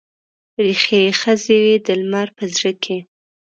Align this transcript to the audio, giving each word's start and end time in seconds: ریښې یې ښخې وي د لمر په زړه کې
ریښې 0.63 0.99
یې 1.05 1.11
ښخې 1.19 1.57
وي 1.63 1.75
د 1.85 1.87
لمر 2.01 2.27
په 2.37 2.43
زړه 2.55 2.71
کې 2.83 2.97